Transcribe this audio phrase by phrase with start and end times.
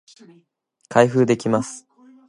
[0.89, 1.85] 開封できます